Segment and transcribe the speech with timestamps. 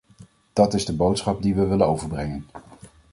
[0.53, 2.45] Dat is de boodschap die we willen overbrengen.